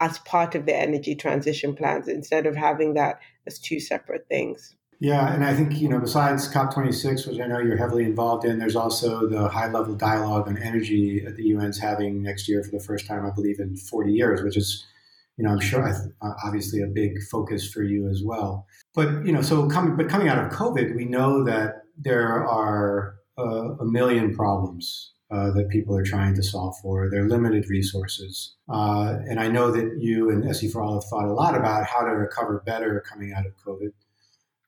as 0.00 0.18
part 0.18 0.54
of 0.54 0.66
their 0.66 0.82
energy 0.82 1.14
transition 1.14 1.74
plans 1.74 2.08
instead 2.08 2.46
of 2.46 2.56
having 2.56 2.94
that 2.94 3.20
as 3.46 3.58
two 3.58 3.78
separate 3.78 4.26
things. 4.28 4.76
Yeah, 5.00 5.34
and 5.34 5.44
I 5.44 5.52
think, 5.52 5.80
you 5.80 5.88
know, 5.88 5.98
besides 5.98 6.48
COP26, 6.48 7.26
which 7.26 7.40
I 7.40 7.46
know 7.46 7.58
you're 7.58 7.76
heavily 7.76 8.04
involved 8.04 8.44
in, 8.44 8.58
there's 8.58 8.76
also 8.76 9.28
the 9.28 9.48
high 9.48 9.68
level 9.68 9.96
dialogue 9.96 10.46
on 10.46 10.56
energy 10.58 11.20
that 11.24 11.36
the 11.36 11.52
UN's 11.52 11.78
having 11.78 12.22
next 12.22 12.48
year 12.48 12.62
for 12.62 12.70
the 12.70 12.78
first 12.78 13.06
time, 13.06 13.26
I 13.26 13.30
believe, 13.30 13.58
in 13.58 13.76
40 13.76 14.12
years, 14.12 14.42
which 14.42 14.56
is, 14.56 14.86
you 15.36 15.44
know, 15.44 15.50
I'm 15.50 15.60
sure 15.60 15.92
obviously 16.44 16.82
a 16.82 16.86
big 16.86 17.20
focus 17.24 17.68
for 17.68 17.82
you 17.82 18.08
as 18.08 18.22
well. 18.24 18.66
But, 18.94 19.26
you 19.26 19.32
know, 19.32 19.42
so 19.42 19.68
coming, 19.68 19.96
but 19.96 20.08
coming 20.08 20.28
out 20.28 20.38
of 20.38 20.52
COVID, 20.52 20.94
we 20.94 21.04
know 21.04 21.42
that 21.42 21.82
there 21.98 22.46
are 22.46 23.16
uh, 23.38 23.74
a 23.80 23.84
million 23.84 24.34
problems 24.34 25.12
uh, 25.32 25.50
that 25.52 25.68
people 25.70 25.96
are 25.96 26.04
trying 26.04 26.34
to 26.34 26.42
solve 26.42 26.76
for. 26.82 27.08
They're 27.10 27.28
limited 27.28 27.68
resources. 27.68 28.54
Uh, 28.68 29.16
and 29.28 29.40
I 29.40 29.48
know 29.48 29.70
that 29.70 29.96
you 29.98 30.30
and 30.30 30.44
SE 30.50 30.68
for 30.68 30.82
All 30.82 30.94
have 30.94 31.04
thought 31.04 31.24
a 31.24 31.32
lot 31.32 31.56
about 31.56 31.86
how 31.86 32.02
to 32.02 32.10
recover 32.10 32.62
better 32.66 33.02
coming 33.08 33.32
out 33.32 33.46
of 33.46 33.56
COVID. 33.56 33.92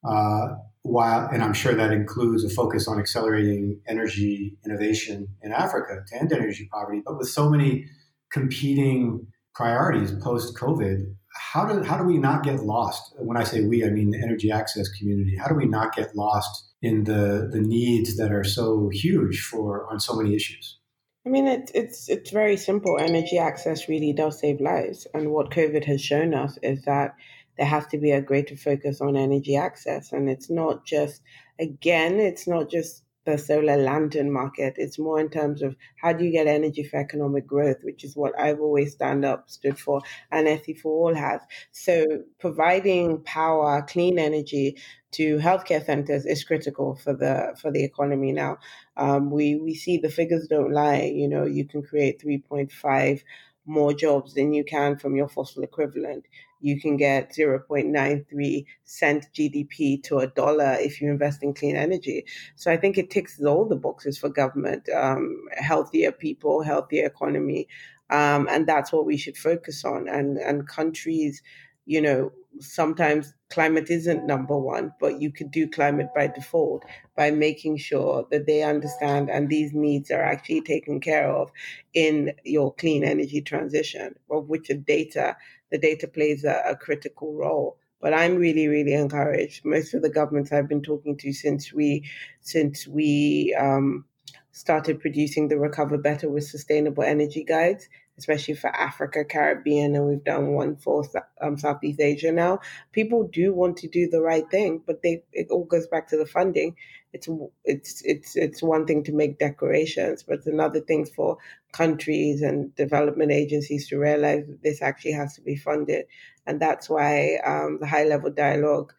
Uh, 0.05 0.57
while, 0.83 1.29
and 1.33 1.43
I'm 1.43 1.55
sure 1.55 1.75
that 1.75 1.93
includes 1.93 2.45
a 2.45 2.51
focus 2.51 2.87
on 2.87 2.99
accelerating 2.99 3.81
energy 3.89 4.59
innovation 4.67 5.29
in 5.43 5.53
Africa 5.53 6.05
to 6.07 6.21
end 6.21 6.33
energy 6.33 6.69
poverty. 6.71 7.03
But 7.05 7.17
with 7.17 7.29
so 7.29 7.49
many 7.49 7.87
competing 8.31 9.27
priorities 9.55 10.13
post 10.13 10.57
COVID. 10.57 11.15
How 11.53 11.65
do 11.67 11.83
how 11.83 11.97
do 11.97 12.05
we 12.05 12.19
not 12.19 12.43
get 12.43 12.61
lost? 12.61 13.15
When 13.19 13.37
I 13.37 13.45
say 13.45 13.65
we, 13.65 13.85
I 13.85 13.91
mean 13.91 14.11
the 14.11 14.23
energy 14.23 14.51
access 14.51 14.89
community. 14.89 15.37
How 15.37 15.49
do 15.49 15.55
we 15.55 15.67
not 15.67 15.95
get 15.95 16.15
lost 16.15 16.73
in 16.83 17.05
the 17.05 17.49
the 17.51 17.61
needs 17.61 18.17
that 18.17 18.33
are 18.33 18.45
so 18.45 18.91
huge 18.93 19.41
for 19.41 19.91
on 19.91 20.01
so 20.01 20.15
many 20.15 20.35
issues? 20.35 20.79
I 21.27 21.31
mean, 21.31 21.47
it, 21.47 21.71
it's 21.75 22.09
it's 22.09 22.31
very 22.31 22.57
simple. 22.57 22.99
Energy 23.01 23.39
access 23.39 23.89
really 23.89 24.13
does 24.13 24.39
save 24.39 24.61
lives, 24.61 25.07
and 25.15 25.31
what 25.31 25.51
COVID 25.51 25.85
has 25.87 26.01
shown 26.01 26.35
us 26.35 26.59
is 26.63 26.83
that 26.83 27.15
there 27.57 27.67
has 27.67 27.87
to 27.89 27.99
be 27.99 28.11
a 28.11 28.23
greater 28.23 28.57
focus 28.57 29.01
on 29.01 29.17
energy 29.17 29.57
access, 29.57 30.13
and 30.13 30.29
it's 30.29 30.51
not 30.51 30.85
just 30.85 31.23
again, 31.59 32.21
it's 32.21 32.47
not 32.47 32.71
just 32.71 33.05
the 33.25 33.39
solar 33.39 33.77
lantern 33.77 34.31
market. 34.31 34.75
It's 34.77 34.99
more 34.99 35.19
in 35.19 35.31
terms 35.31 35.63
of 35.63 35.77
how 35.97 36.13
do 36.13 36.25
you 36.25 36.31
get 36.31 36.47
energy 36.47 36.83
for 36.83 36.99
economic 36.99 37.47
growth, 37.47 37.79
which 37.83 38.05
is 38.05 38.17
what 38.17 38.39
I've 38.39 38.61
always 38.61 38.93
stand 38.93 39.25
up 39.25 39.49
stood 39.49 39.79
for, 39.79 40.03
and 40.31 40.47
SE 40.47 40.75
for 40.75 41.09
All 41.09 41.15
has. 41.15 41.41
So 41.73 42.05
providing 42.39 43.23
power, 43.23 43.83
clean 43.89 44.19
energy 44.19 44.77
to 45.13 45.39
healthcare 45.39 45.85
centers 45.85 46.27
is 46.27 46.45
critical 46.45 46.97
for 46.97 47.15
the 47.15 47.57
for 47.61 47.71
the 47.71 47.85
economy 47.85 48.33
now. 48.33 48.59
Um, 48.97 49.31
we 49.31 49.57
we 49.57 49.75
see 49.75 49.99
the 49.99 50.11
figures 50.11 50.47
don't 50.49 50.73
lie. 50.73 51.03
You 51.15 51.29
know, 51.29 51.45
you 51.45 51.65
can 51.65 51.83
create 51.83 52.21
three 52.21 52.39
point 52.39 52.73
five 52.73 53.23
more 53.67 53.95
jobs 53.95 54.35
than 54.35 54.53
you 54.53 54.65
can 54.65 54.99
from 54.99 55.17
your 55.17 55.29
fossil 55.29 55.63
equivalent 55.63 56.27
you 56.65 56.81
can 56.81 56.97
get 56.97 57.31
0.93 57.31 58.65
cent 58.85 59.27
GDP 59.35 60.03
to 60.05 60.21
a 60.21 60.27
dollar 60.27 60.79
if 60.81 60.99
you 60.99 61.11
invest 61.11 61.43
in 61.43 61.53
clean 61.53 61.77
energy. 61.77 62.25
So 62.57 62.73
I 62.73 62.79
think 62.79 62.97
it 62.97 63.11
ticks 63.11 63.39
all 63.43 63.69
the 63.69 63.77
boxes 63.77 64.17
for 64.17 64.31
government 64.31 64.89
um, 64.89 65.45
healthier 65.59 66.11
people, 66.11 66.63
healthier 66.63 67.05
economy. 67.05 67.69
Um, 68.09 68.49
and 68.51 68.67
that's 68.67 68.93
what 68.93 69.05
we 69.05 69.19
should 69.19 69.37
focus 69.37 69.85
on. 69.85 70.09
And, 70.09 70.39
and 70.39 70.67
countries, 70.67 71.43
you 71.85 72.01
know, 72.01 72.33
sometimes 72.61 73.35
climate 73.51 73.91
isn't 73.91 74.27
number 74.27 74.57
one, 74.57 74.93
but 75.01 75.21
you 75.21 75.31
could 75.31 75.51
do 75.51 75.69
climate 75.69 76.09
by 76.15 76.29
default 76.29 76.83
by 77.15 77.31
making 77.31 77.77
sure 77.77 78.27
that 78.31 78.47
they 78.47 78.63
understand 78.63 79.29
and 79.29 79.51
these 79.51 79.75
needs 79.75 80.11
are 80.11 80.23
actually 80.23 80.63
taken 80.63 80.99
care 80.99 81.31
of 81.31 81.51
in 81.93 82.33
your 82.45 82.73
clean 82.75 83.05
energy 83.05 83.43
transition, 83.43 84.15
of 84.31 84.49
which 84.49 84.69
the 84.69 84.75
data 84.75 85.37
the 85.71 85.79
data 85.79 86.09
plays 86.09 86.45
a, 86.45 86.63
a 86.67 86.77
critical 86.77 87.35
role. 87.35 87.79
But 88.01 88.13
I'm 88.13 88.37
really, 88.37 88.69
really 88.69 88.93
encouraged. 88.93 89.65
Most 89.65 89.95
of 89.95 90.03
the 90.03 90.11
governments 90.11 90.53
I've 90.53 90.69
been 90.69 90.83
talking 90.83 91.17
to 91.19 91.33
since 91.33 91.73
we 91.73 92.05
since 92.43 92.87
we 92.87 93.57
um, 93.59 94.05
started 94.53 95.01
producing 95.01 95.49
the 95.49 95.59
Recover 95.59 95.99
Better 95.99 96.29
with 96.29 96.45
Sustainable 96.45 97.03
Energy 97.03 97.45
guides, 97.45 97.89
especially 98.19 98.55
for 98.55 98.69
Africa, 98.69 99.25
Caribbean, 99.25 99.97
and 99.97 100.07
we've 100.07 100.23
done 100.23 100.53
one 100.53 100.77
for 100.77 101.05
um, 101.41 101.59
Southeast 101.59 102.01
Asia 102.01 102.31
now. 102.31 102.61
People 102.93 103.27
do 103.27 103.53
want 103.53 103.77
to 103.79 103.89
do 103.89 104.09
the 104.09 104.21
right 104.21 104.49
thing, 104.51 104.83
but 104.87 105.03
they 105.03 105.25
it 105.33 105.49
all 105.51 105.65
goes 105.65 105.87
back 105.89 106.07
to 106.09 106.17
the 106.17 106.27
funding. 106.27 106.77
It's 107.15 107.29
it's 107.65 108.03
it's 108.05 108.37
it's 108.37 108.63
one 108.63 108.87
thing 108.87 109.05
to 109.05 109.15
make 109.15 109.41
decorations, 109.41 110.25
but 110.25 110.41
it's 110.41 110.49
another 110.49 110.81
thing 110.83 111.07
for 111.07 111.39
countries 111.73 112.43
and 112.43 112.75
development 112.77 113.33
agencies 113.33 113.89
to 113.91 113.99
realize 113.99 114.47
that 114.49 114.63
this 114.65 114.83
actually 114.83 115.15
has 115.15 115.37
to 115.37 115.43
be 115.43 115.57
funded, 115.57 116.07
and 116.47 116.61
that's 116.61 116.91
why 116.91 117.39
um, 117.47 117.79
the 117.81 117.89
high 117.89 118.05
level 118.05 118.33
dialogue 118.33 118.95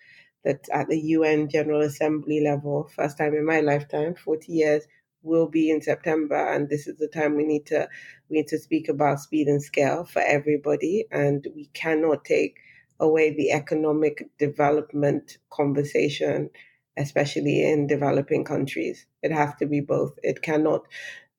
that 0.45 0.69
at 0.73 0.89
the 0.89 0.99
UN 0.99 1.49
General 1.49 1.81
Assembly 1.83 2.41
level, 2.41 2.89
first 2.95 3.19
time 3.19 3.35
in 3.35 3.45
my 3.45 3.61
lifetime, 3.61 4.15
forty 4.15 4.53
years 4.53 4.85
will 5.23 5.49
be 5.49 5.71
in 5.71 5.81
September, 5.83 6.37
and 6.53 6.69
this 6.69 6.87
is 6.87 6.97
the 6.97 7.09
time 7.09 7.37
we 7.37 7.45
need 7.45 7.67
to 7.67 7.89
we 8.29 8.37
need 8.39 8.49
to 8.49 8.59
speak 8.59 8.89
about 8.89 9.21
speed 9.21 9.47
and 9.47 9.63
scale 9.63 10.05
for 10.05 10.21
everybody, 10.23 11.05
and 11.11 11.47
we 11.55 11.67
cannot 11.75 12.25
take 12.25 12.57
away 12.99 13.35
the 13.35 13.51
economic 13.51 14.29
development 14.39 15.37
conversation, 15.51 16.49
especially 16.97 17.63
in 17.63 17.87
developing 17.87 18.43
countries. 18.43 19.05
It 19.21 19.31
has 19.31 19.53
to 19.59 19.65
be 19.65 19.81
both. 19.81 20.13
It 20.23 20.41
cannot 20.41 20.83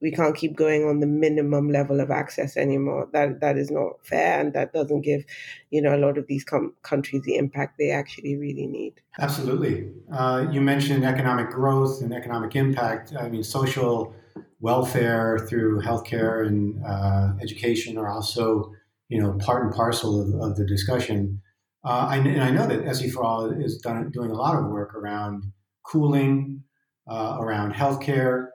we 0.01 0.11
can't 0.11 0.37
keep 0.37 0.55
going 0.55 0.85
on 0.85 1.01
the 1.01 1.07
minimum 1.07 1.71
level 1.71 2.01
of 2.01 2.11
access 2.11 2.57
anymore. 2.57 3.09
That 3.13 3.41
that 3.41 3.57
is 3.57 3.71
not 3.71 4.05
fair, 4.05 4.41
and 4.41 4.53
that 4.53 4.73
doesn't 4.73 5.01
give, 5.03 5.25
you 5.71 5.81
know, 5.81 5.95
a 5.95 5.99
lot 5.99 6.19
of 6.19 6.27
these 6.27 6.45
com- 6.45 6.75
countries 6.83 7.23
the 7.23 7.37
impact 7.37 7.79
they 7.79 7.91
actually 7.91 8.37
really 8.37 8.67
need. 8.67 8.95
Absolutely. 9.19 9.91
Uh, 10.13 10.47
you 10.51 10.61
mentioned 10.61 11.05
economic 11.05 11.51
growth 11.51 12.03
and 12.03 12.13
economic 12.13 12.55
impact. 12.55 13.15
I 13.19 13.29
mean, 13.29 13.43
social 13.43 14.15
welfare 14.61 15.39
through 15.49 15.81
healthcare 15.81 16.47
and 16.47 16.83
uh, 16.85 17.33
education 17.41 17.97
are 17.97 18.09
also, 18.09 18.73
you 19.09 19.21
know, 19.21 19.33
part 19.39 19.65
and 19.65 19.75
parcel 19.75 20.21
of, 20.21 20.51
of 20.51 20.57
the 20.57 20.67
discussion. 20.67 21.41
Uh, 21.87 22.09
I, 22.11 22.17
and 22.17 22.43
I 22.43 22.51
know 22.51 22.67
that 22.67 22.85
SE 22.85 23.09
for 23.11 23.23
All 23.23 23.49
is 23.49 23.79
done, 23.79 24.11
doing 24.11 24.31
a 24.31 24.35
lot 24.35 24.57
of 24.57 24.69
work 24.71 24.93
around 24.95 25.53
cooling, 25.85 26.65
uh, 27.09 27.37
around 27.39 27.75
healthcare. 27.75 28.49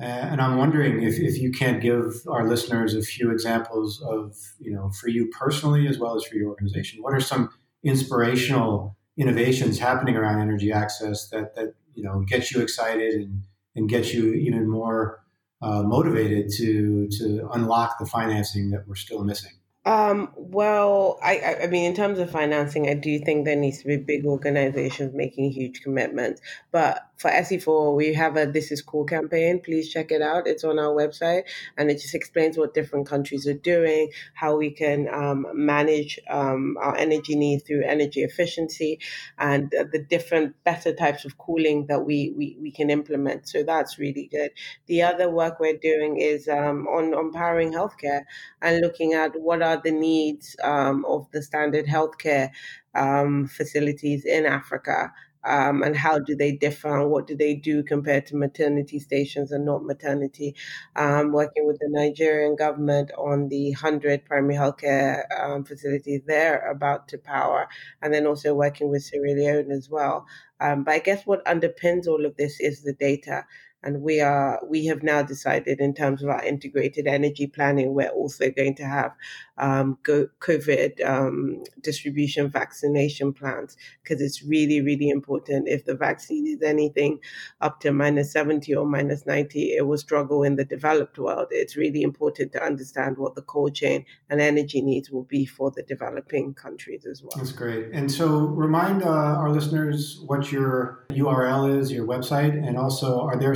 And 0.00 0.40
I'm 0.40 0.58
wondering 0.58 1.04
if, 1.04 1.20
if 1.20 1.38
you 1.38 1.52
can't 1.52 1.80
give 1.80 2.22
our 2.28 2.48
listeners 2.48 2.96
a 2.96 3.02
few 3.02 3.30
examples 3.30 4.02
of, 4.02 4.34
you 4.58 4.72
know, 4.72 4.90
for 5.00 5.08
you 5.08 5.30
personally 5.38 5.86
as 5.86 5.98
well 5.98 6.16
as 6.16 6.24
for 6.24 6.34
your 6.34 6.48
organization, 6.48 7.00
what 7.00 7.14
are 7.14 7.20
some 7.20 7.48
inspirational 7.84 8.96
innovations 9.16 9.78
happening 9.78 10.16
around 10.16 10.40
energy 10.40 10.72
access 10.72 11.28
that, 11.28 11.54
that 11.54 11.74
you 11.94 12.02
know, 12.02 12.24
get 12.26 12.50
you 12.50 12.60
excited 12.60 13.14
and, 13.14 13.44
and 13.76 13.88
get 13.88 14.12
you 14.12 14.34
even 14.34 14.68
more 14.68 15.20
uh, 15.62 15.84
motivated 15.84 16.50
to, 16.56 17.08
to 17.18 17.48
unlock 17.52 18.00
the 18.00 18.06
financing 18.06 18.70
that 18.70 18.88
we're 18.88 18.96
still 18.96 19.22
missing? 19.22 19.52
Um, 19.86 20.32
well, 20.36 21.18
I, 21.22 21.58
I 21.64 21.66
mean, 21.66 21.84
in 21.84 21.94
terms 21.94 22.18
of 22.18 22.30
financing, 22.30 22.88
I 22.88 22.94
do 22.94 23.18
think 23.18 23.44
there 23.44 23.56
needs 23.56 23.82
to 23.82 23.86
be 23.86 23.98
big 23.98 24.24
organizations 24.24 25.12
making 25.14 25.50
huge 25.50 25.82
commitments. 25.82 26.40
But 26.72 27.06
for 27.16 27.30
SE4, 27.30 27.94
we 27.96 28.12
have 28.14 28.36
a 28.36 28.46
This 28.46 28.72
Is 28.72 28.82
Cool 28.82 29.04
campaign. 29.04 29.60
Please 29.60 29.88
check 29.88 30.10
it 30.10 30.20
out. 30.20 30.46
It's 30.46 30.64
on 30.64 30.78
our 30.78 30.92
website 30.92 31.44
and 31.76 31.90
it 31.90 32.00
just 32.00 32.14
explains 32.14 32.58
what 32.58 32.74
different 32.74 33.06
countries 33.06 33.46
are 33.46 33.54
doing, 33.54 34.10
how 34.34 34.56
we 34.56 34.70
can 34.70 35.08
um, 35.12 35.46
manage 35.54 36.18
um, 36.28 36.76
our 36.80 36.96
energy 36.96 37.36
needs 37.36 37.62
through 37.62 37.84
energy 37.84 38.22
efficiency, 38.22 38.98
and 39.38 39.70
the 39.70 40.04
different 40.08 40.54
better 40.64 40.92
types 40.92 41.24
of 41.24 41.38
cooling 41.38 41.86
that 41.86 42.04
we, 42.04 42.32
we, 42.36 42.56
we 42.60 42.70
can 42.70 42.90
implement. 42.90 43.48
So 43.48 43.62
that's 43.62 43.98
really 43.98 44.28
good. 44.30 44.50
The 44.86 45.02
other 45.02 45.30
work 45.30 45.60
we're 45.60 45.76
doing 45.78 46.18
is 46.18 46.48
um, 46.48 46.86
on, 46.88 47.14
on 47.14 47.32
powering 47.32 47.72
healthcare 47.72 48.24
and 48.60 48.80
looking 48.80 49.12
at 49.12 49.40
what 49.40 49.62
are 49.62 49.80
the 49.82 49.92
needs 49.92 50.56
um, 50.62 51.04
of 51.06 51.30
the 51.32 51.42
standard 51.42 51.86
healthcare 51.86 52.50
um, 52.94 53.46
facilities 53.46 54.24
in 54.24 54.46
Africa 54.46 55.12
um, 55.44 55.82
and 55.82 55.96
how 55.96 56.18
do 56.18 56.34
they 56.34 56.52
differ 56.52 57.00
and 57.00 57.10
what 57.10 57.26
do 57.26 57.36
they 57.36 57.54
do 57.54 57.82
compared 57.82 58.26
to 58.26 58.36
maternity 58.36 58.98
stations 58.98 59.52
and 59.52 59.64
not 59.64 59.84
maternity. 59.84 60.54
Um, 60.96 61.32
working 61.32 61.66
with 61.66 61.78
the 61.78 61.88
Nigerian 61.90 62.56
government 62.56 63.10
on 63.18 63.48
the 63.48 63.70
100 63.72 64.24
primary 64.24 64.54
healthcare 64.54 65.22
um, 65.40 65.64
facilities 65.64 66.22
they're 66.26 66.70
about 66.70 67.08
to 67.08 67.18
power, 67.18 67.68
and 68.02 68.12
then 68.12 68.26
also 68.26 68.54
working 68.54 68.90
with 68.90 69.02
Sierra 69.02 69.34
Leone 69.34 69.70
as 69.70 69.88
well. 69.90 70.26
Um, 70.60 70.84
but 70.84 70.94
I 70.94 70.98
guess 71.00 71.26
what 71.26 71.44
underpins 71.44 72.06
all 72.06 72.24
of 72.24 72.36
this 72.36 72.60
is 72.60 72.82
the 72.82 72.92
data 72.94 73.44
and 73.84 74.00
we 74.00 74.20
are 74.20 74.60
we 74.66 74.86
have 74.86 75.02
now 75.02 75.22
decided 75.22 75.78
in 75.80 75.94
terms 75.94 76.22
of 76.22 76.28
our 76.28 76.42
integrated 76.44 77.06
energy 77.06 77.46
planning 77.46 77.94
we're 77.94 78.08
also 78.08 78.50
going 78.50 78.74
to 78.74 78.84
have 78.84 79.12
um, 79.58 79.98
covid 80.04 81.04
um, 81.04 81.62
distribution 81.80 82.48
vaccination 82.48 83.32
plans 83.32 83.76
because 84.02 84.20
it's 84.20 84.42
really 84.42 84.80
really 84.80 85.08
important. 85.08 85.68
If 85.68 85.84
the 85.84 85.94
vaccine 85.94 86.46
is 86.46 86.62
anything 86.62 87.20
up 87.60 87.80
to 87.80 87.92
minus 87.92 88.32
70 88.32 88.74
or 88.74 88.86
minus 88.86 89.26
90 89.26 89.76
it 89.76 89.86
will 89.86 89.98
struggle 89.98 90.42
in 90.42 90.56
the 90.56 90.64
developed 90.64 91.18
world. 91.18 91.48
It's 91.50 91.76
really 91.76 92.02
important 92.02 92.52
to 92.52 92.62
understand 92.62 93.18
what 93.18 93.34
the 93.34 93.42
cold 93.42 93.74
chain 93.74 94.04
and 94.28 94.40
energy 94.40 94.80
needs 94.80 95.10
will 95.10 95.24
be 95.24 95.46
for 95.46 95.70
the 95.70 95.82
developing 95.82 96.54
countries 96.54 97.06
as 97.06 97.22
well. 97.22 97.32
That's 97.36 97.52
great. 97.52 97.90
And 97.92 98.10
so 98.10 98.46
remind 98.46 99.02
uh, 99.02 99.08
our 99.08 99.50
listeners 99.50 100.22
what 100.26 100.50
your 100.50 101.04
url 101.10 101.78
is 101.78 101.92
your 101.92 102.06
website 102.06 102.54
and 102.66 102.76
also 102.76 103.20
are 103.20 103.36
there 103.36 103.54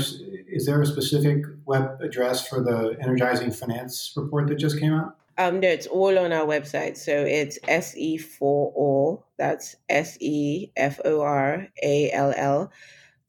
is 0.49 0.67
there 0.67 0.81
a 0.81 0.87
specific 0.87 1.45
web 1.67 2.00
address 2.00 2.47
for 2.49 2.62
the 2.62 2.97
energizing 3.00 3.50
finance 3.50 4.12
report 4.17 4.49
that 4.49 4.57
just 4.57 4.81
came 4.81 4.95
out? 4.95 5.18
Um, 5.38 5.61
no, 5.61 5.68
it's 5.68 5.87
all 5.87 6.18
on 6.18 6.33
our 6.33 6.47
website. 6.47 6.97
So 6.97 7.12
it's 7.25 7.59
SE 7.68 8.18
for 8.18 8.73
all. 8.75 9.26
That's 9.38 9.76
S 9.88 10.18
E 10.21 10.73
F 10.76 11.00
O 11.04 11.21
R 11.21 11.68
A 11.83 12.11
L 12.12 12.35
L 12.37 12.73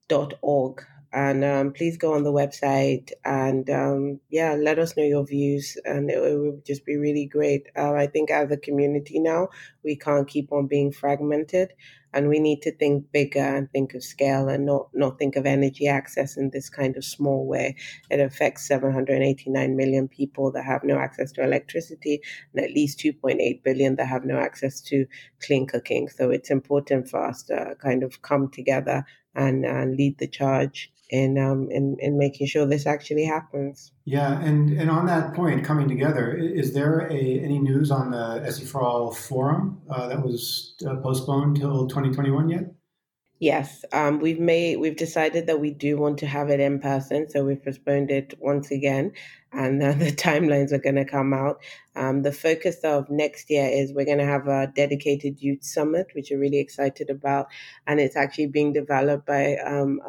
dot 0.10 0.34
org. 0.42 0.84
And 1.14 1.44
um, 1.46 1.74
please 1.74 1.98
go 1.98 2.14
on 2.14 2.24
the 2.24 2.34
website 2.34 3.12
and 3.26 3.70
um, 3.72 4.20
yeah, 4.30 4.54
let 4.54 4.80
us 4.80 4.98
know 4.98 5.04
your 5.04 5.26
views. 5.26 5.78
And 5.86 6.10
it, 6.12 6.18
it 6.20 6.38
would 6.40 6.66
just 6.66 6.86
be 6.86 6.98
really 6.98 7.26
great. 7.26 7.68
Uh, 7.78 7.94
I 7.94 8.08
think 8.08 8.32
as 8.32 8.52
a 8.52 8.58
community 8.58 9.20
now, 9.20 9.50
we 9.84 9.96
can't 9.96 10.28
keep 10.28 10.52
on 10.52 10.68
being 10.68 10.92
fragmented. 10.92 11.74
And 12.14 12.28
we 12.28 12.40
need 12.40 12.62
to 12.64 12.72
think 12.72 13.12
bigger 13.12 13.40
and 13.40 13.72
think 13.72 13.94
of 13.94 14.04
scale 14.04 14.50
and 14.50 14.66
not 14.66 14.90
not 14.94 15.18
think 15.18 15.36
of 15.36 15.46
energy 15.46 15.88
access 15.88 16.38
in 16.38 16.50
this 16.50 16.70
kind 16.70 16.98
of 16.98 17.06
small 17.06 17.46
way. 17.46 17.76
It 18.10 18.20
affects 18.20 18.68
789 18.68 19.76
million 19.76 20.08
people 20.08 20.52
that 20.52 20.66
have 20.66 20.84
no 20.84 20.98
access 20.98 21.32
to 21.34 21.44
electricity 21.44 22.22
and 22.54 22.64
at 22.64 22.72
least 22.72 23.00
2.8 23.00 23.64
billion 23.64 23.96
that 23.96 24.08
have 24.08 24.26
no 24.26 24.38
access 24.38 24.82
to 24.82 25.06
clean 25.42 25.68
cooking. 25.68 26.10
So 26.10 26.30
it's 26.30 26.52
important 26.52 27.10
for 27.10 27.24
us 27.24 27.44
to 27.44 27.76
kind 27.82 28.04
of 28.04 28.22
come 28.22 28.50
together 28.50 29.06
and, 29.36 29.66
and 29.66 29.96
lead 29.96 30.18
the 30.18 30.28
charge 30.28 30.92
in 31.10 31.38
um, 31.38 31.70
in 31.72 31.98
in 32.00 32.18
making 32.18 32.48
sure 32.48 32.66
this 32.66 32.86
actually 32.86 33.26
happens. 33.26 33.92
Yeah, 34.10 34.42
and 34.42 34.72
and 34.72 34.90
on 34.90 35.06
that 35.06 35.36
point, 35.36 35.64
coming 35.64 35.88
together, 35.88 36.36
is 36.36 36.74
there 36.74 37.02
a 37.12 37.14
any 37.14 37.60
news 37.60 37.92
on 37.92 38.10
the 38.10 38.42
SE 38.48 38.66
for 38.66 38.82
All 38.82 39.14
forum 39.14 39.84
uh, 39.88 40.08
that 40.08 40.24
was 40.24 40.74
uh, 40.84 40.96
postponed 40.96 41.58
till 41.58 41.88
2021 41.88 42.50
yet? 42.50 42.74
Yes, 43.38 43.86
um, 43.94 44.18
we've 44.20 44.40
made 44.40 44.78
we've 44.78 44.98
decided 44.98 45.46
that 45.46 45.60
we 45.60 45.70
do 45.70 45.96
want 45.96 46.18
to 46.20 46.26
have 46.26 46.50
it 46.50 46.60
in 46.60 46.80
person, 46.80 47.30
so 47.30 47.46
we've 47.46 47.64
postponed 47.64 48.10
it 48.10 48.34
once 48.40 48.72
again, 48.72 49.12
and 49.54 49.84
uh, 49.84 49.94
the 50.04 50.12
timelines 50.12 50.72
are 50.72 50.80
going 50.80 50.96
to 50.96 51.06
come 51.06 51.32
out. 51.32 51.62
Um, 51.96 52.24
the 52.24 52.32
focus 52.32 52.78
of 52.84 53.12
next 53.12 53.52
year 53.52 53.70
is 53.70 53.94
we're 53.94 54.06
going 54.06 54.18
to 54.18 54.26
have 54.26 54.48
a 54.48 54.72
dedicated 54.76 55.40
youth 55.40 55.64
summit, 55.64 56.08
which 56.14 56.30
we're 56.32 56.40
really 56.40 56.60
excited 56.60 57.12
about, 57.12 57.46
and 57.86 58.00
it's 58.00 58.16
actually 58.16 58.48
being 58.48 58.74
developed 58.74 59.28
by 59.28 59.58
um, 59.58 60.00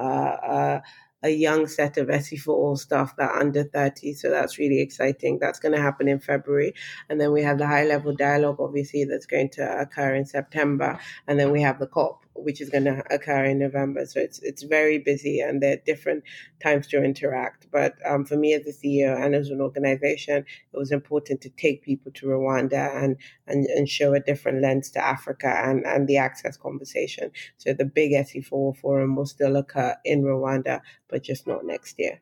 a 1.23 1.31
young 1.31 1.67
set 1.67 1.97
of 1.97 2.11
SE 2.11 2.37
for 2.37 2.55
All 2.55 2.77
staff 2.77 3.17
that 3.17 3.31
are 3.31 3.41
under 3.41 3.65
30. 3.65 4.15
So 4.15 4.31
that's 4.31 4.59
really 4.59 4.81
exciting. 4.81 5.39
That's 5.39 5.59
going 5.59 5.75
to 5.75 5.81
happen 5.81 6.09
in 6.09 6.21
February. 6.21 6.75
And 7.09 7.21
then 7.21 7.33
we 7.33 7.43
have 7.43 7.59
the 7.59 7.67
high 7.67 7.85
level 7.85 8.15
dialogue, 8.15 8.57
obviously, 8.61 9.05
that's 9.05 9.27
going 9.27 9.51
to 9.51 9.81
occur 9.81 10.15
in 10.15 10.25
September. 10.25 10.99
And 11.27 11.39
then 11.39 11.51
we 11.51 11.63
have 11.63 11.79
the 11.79 11.87
COP, 11.87 12.25
which 12.35 12.61
is 12.61 12.71
going 12.71 12.85
to 12.85 13.03
occur 13.11 13.45
in 13.45 13.59
November. 13.59 14.07
So 14.07 14.21
it's 14.21 14.39
it's 14.41 14.63
very 14.63 14.99
busy 14.99 15.41
and 15.41 15.63
there 15.63 15.75
are 15.75 15.83
different 15.87 16.25
times 16.63 16.87
to 16.89 17.03
interact. 17.03 17.67
But 17.71 17.95
um, 18.07 18.25
for 18.25 18.37
me 18.37 18.55
as 18.55 18.67
a 18.67 18.73
CEO 18.73 19.21
and 19.21 19.35
as 19.35 19.51
an 19.51 19.61
organization, 19.61 20.45
it 20.73 20.77
was 20.77 20.93
important 20.93 21.41
to 21.43 21.51
take 21.51 21.83
people 21.83 22.13
to 22.13 22.27
Rwanda 22.27 23.03
and, 23.03 23.17
and, 23.47 23.67
and 23.67 23.89
show 23.89 24.15
a 24.15 24.21
different 24.21 24.63
lens 24.63 24.91
to 24.93 25.05
Africa 25.05 25.49
and, 25.49 25.85
and 25.87 26.09
the 26.09 26.17
access 26.17 26.57
conversation. 26.57 27.31
So 27.59 27.73
the 27.73 27.85
big 27.85 28.13
SE4 28.13 28.77
forum 28.77 29.17
will 29.17 29.27
still 29.27 29.57
occur 29.57 29.97
in 30.05 30.23
Rwanda, 30.23 30.81
but 31.09 31.23
just 31.23 31.47
not 31.47 31.65
next 31.65 31.99
year. 31.99 32.21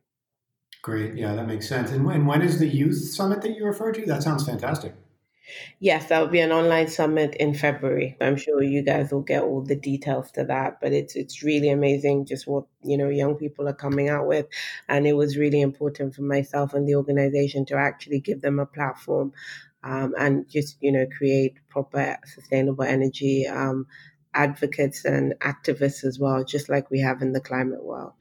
Great. 0.83 1.15
Yeah, 1.17 1.35
that 1.35 1.47
makes 1.47 1.69
sense. 1.69 1.91
And 1.91 2.05
when, 2.05 2.25
when 2.25 2.41
is 2.43 2.59
the 2.59 2.69
youth 2.69 2.97
summit 2.97 3.43
that 3.43 3.57
you 3.57 3.65
refer 3.65 3.93
to? 3.93 4.07
That 4.07 4.23
sounds 4.23 4.47
fantastic. 4.47 4.95
Yes, 5.81 6.09
that 6.09 6.21
will 6.21 6.29
be 6.29 6.41
an 6.41 6.53
online 6.53 6.89
summit 6.89 7.35
in 7.37 7.55
February. 7.55 8.17
I'm 8.21 8.37
sure 8.37 8.63
you 8.63 8.83
guys 8.83 9.13
will 9.13 9.23
get 9.23 9.43
all 9.43 9.63
the 9.63 9.77
details 9.77 10.31
to 10.33 10.45
that, 10.45 10.81
but 10.81 10.93
it's 10.93 11.17
it's 11.17 11.43
really 11.43 11.71
amazing 11.71 12.27
just 12.27 12.47
what 12.47 12.65
you 12.83 12.97
know 12.97 13.09
young 13.09 13.37
people 13.37 13.69
are 13.69 13.75
coming 13.75 14.09
out 14.09 14.27
with, 14.27 14.47
and 14.89 15.07
it 15.07 15.15
was 15.15 15.37
really 15.37 15.61
important 15.61 16.15
for 16.15 16.23
myself 16.23 16.75
and 16.75 16.89
the 16.89 16.97
organization 16.97 17.65
to 17.67 17.77
actually 17.77 18.21
give 18.21 18.41
them 18.41 18.59
a 18.59 18.67
platform, 18.67 19.33
um, 19.85 20.15
and 20.19 20.49
just 20.49 20.77
you 20.81 20.93
know 20.93 21.07
create 21.17 21.55
proper 21.69 22.19
sustainable 22.27 22.85
energy 22.85 23.47
um, 23.47 23.87
advocates 24.35 25.05
and 25.05 25.35
activists 25.41 26.05
as 26.05 26.19
well, 26.19 26.45
just 26.45 26.69
like 26.69 26.91
we 26.91 27.01
have 27.01 27.23
in 27.23 27.33
the 27.33 27.41
climate 27.41 27.85
world. 27.85 28.15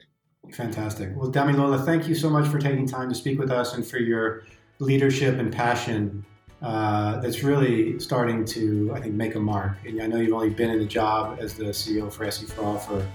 Fantastic. 0.52 1.10
Well, 1.14 1.30
Damilola, 1.30 1.84
thank 1.84 2.08
you 2.08 2.14
so 2.14 2.30
much 2.30 2.48
for 2.48 2.58
taking 2.58 2.86
time 2.86 3.08
to 3.10 3.14
speak 3.14 3.38
with 3.38 3.50
us 3.50 3.74
and 3.74 3.86
for 3.86 3.98
your 3.98 4.44
leadership 4.78 5.38
and 5.38 5.52
passion 5.52 6.24
uh, 6.62 7.18
that's 7.20 7.42
really 7.42 7.98
starting 8.00 8.44
to, 8.44 8.92
I 8.94 9.00
think, 9.00 9.14
make 9.14 9.34
a 9.34 9.40
mark. 9.40 9.76
And 9.86 10.02
I 10.02 10.06
know 10.06 10.18
you've 10.18 10.34
only 10.34 10.50
been 10.50 10.70
in 10.70 10.78
the 10.78 10.86
job 10.86 11.38
as 11.40 11.54
the 11.54 11.66
CEO 11.66 12.12
for 12.12 12.24
SE 12.24 12.46
for 12.46 12.62
All 12.62 12.78
for 12.78 13.06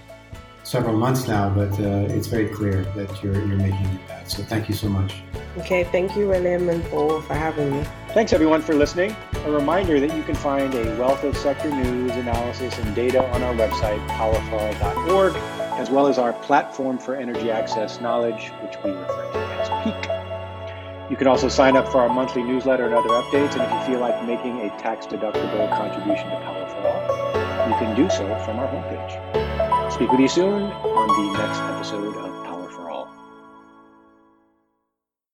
several 0.64 0.96
months 0.96 1.28
now, 1.28 1.50
but 1.50 1.72
uh, 1.80 2.14
it's 2.14 2.28
very 2.28 2.48
clear 2.48 2.84
that 2.96 3.22
you're, 3.22 3.36
you're 3.36 3.58
making 3.58 3.86
it 3.86 4.08
that. 4.08 4.32
So 4.32 4.44
thank 4.44 4.70
you 4.70 4.76
so 4.76 4.88
much. 4.88 5.16
Okay, 5.58 5.84
thank 5.84 6.16
you, 6.16 6.30
William 6.30 6.70
and 6.70 6.84
Paul, 6.86 7.22
for 7.22 7.34
having 7.34 7.72
me. 7.72 7.86
Thanks, 8.14 8.32
everyone, 8.32 8.62
for 8.62 8.74
listening. 8.74 9.16
A 9.46 9.52
reminder 9.52 10.00
that 10.00 10.16
you 10.16 10.24
can 10.24 10.36
find 10.36 10.74
a 10.74 10.98
wealth 10.98 11.24
of 11.24 11.36
sector 11.36 11.70
news, 11.70 12.12
analysis, 12.12 12.78
and 12.80 12.96
data 12.96 13.24
on 13.34 13.44
our 13.44 13.54
website, 13.54 14.00
powerforall.org, 14.08 15.36
as 15.80 15.90
well 15.90 16.08
as 16.08 16.18
our 16.18 16.34
platform 16.34 16.98
for 16.98 17.16
energy 17.16 17.52
access 17.52 18.00
knowledge, 18.00 18.50
which 18.62 18.76
we 18.84 18.92
refer 18.92 19.32
to 19.34 19.40
as 19.40 19.48
PEAK. 19.50 19.53
You 21.14 21.18
can 21.18 21.28
also 21.28 21.48
sign 21.48 21.78
up 21.78 21.88
for 21.90 22.02
our 22.02 22.10
monthly 22.10 22.42
newsletter 22.42 22.86
and 22.86 22.96
other 22.96 23.10
updates. 23.10 23.54
And 23.54 23.62
if 23.62 23.72
you 23.72 23.94
feel 23.94 24.00
like 24.00 24.26
making 24.26 24.62
a 24.62 24.70
tax 24.80 25.06
deductible 25.06 25.70
contribution 25.78 26.28
to 26.28 26.38
Power 26.38 26.68
for 26.68 26.88
All, 26.88 27.70
you 27.70 27.76
can 27.76 27.96
do 27.96 28.10
so 28.10 28.26
from 28.44 28.58
our 28.58 28.68
homepage. 28.68 29.94
Speak 29.94 30.12
with 30.12 30.20
you 30.20 30.28
soon 30.28 30.64
on 30.64 31.08
the 31.08 31.38
next 31.38 31.60
episode 31.60 32.18
of 32.18 32.43